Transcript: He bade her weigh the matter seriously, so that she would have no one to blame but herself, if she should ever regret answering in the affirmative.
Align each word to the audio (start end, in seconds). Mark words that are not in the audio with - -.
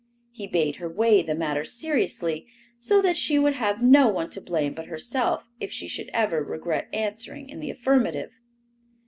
He 0.31 0.47
bade 0.47 0.77
her 0.77 0.89
weigh 0.89 1.21
the 1.21 1.35
matter 1.35 1.63
seriously, 1.63 2.47
so 2.79 3.03
that 3.03 3.15
she 3.15 3.37
would 3.37 3.53
have 3.53 3.83
no 3.83 4.07
one 4.07 4.31
to 4.31 4.41
blame 4.41 4.73
but 4.73 4.87
herself, 4.87 5.45
if 5.59 5.71
she 5.71 5.87
should 5.87 6.09
ever 6.11 6.43
regret 6.43 6.87
answering 6.91 7.47
in 7.49 7.59
the 7.59 7.69
affirmative. 7.69 8.33